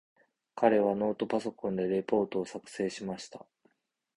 [0.55, 3.45] 彼はノートパソコンでレポートを作成しました。